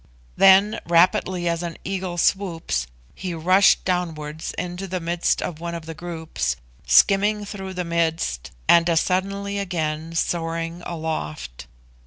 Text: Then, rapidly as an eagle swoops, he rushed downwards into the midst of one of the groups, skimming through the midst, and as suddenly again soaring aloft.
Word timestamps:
Then, 0.35 0.79
rapidly 0.87 1.47
as 1.47 1.61
an 1.61 1.77
eagle 1.83 2.17
swoops, 2.17 2.87
he 3.13 3.35
rushed 3.35 3.85
downwards 3.85 4.51
into 4.57 4.87
the 4.87 4.99
midst 4.99 5.43
of 5.43 5.59
one 5.59 5.75
of 5.75 5.85
the 5.85 5.93
groups, 5.93 6.55
skimming 6.87 7.45
through 7.45 7.75
the 7.75 7.85
midst, 7.85 8.49
and 8.67 8.89
as 8.89 8.99
suddenly 8.99 9.59
again 9.59 10.15
soaring 10.15 10.81
aloft. 10.87 11.67